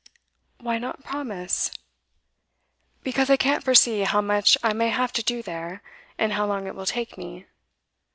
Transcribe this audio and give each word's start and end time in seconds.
'Why 0.57 0.79
not 0.79 1.03
promise?' 1.03 1.69
'Because 3.03 3.29
I 3.29 3.37
can't 3.37 3.63
foresee 3.63 3.99
how 4.01 4.19
much 4.19 4.57
I 4.63 4.73
may 4.73 4.89
have 4.89 5.13
to 5.13 5.21
do 5.23 5.43
there, 5.43 5.83
and 6.17 6.33
how 6.33 6.47
long 6.47 6.65
it 6.65 6.73
will 6.73 6.87
take 6.87 7.19
me. 7.19 7.45